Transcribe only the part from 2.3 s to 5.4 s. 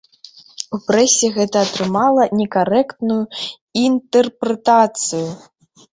некарэктную інтэрпрэтацыю.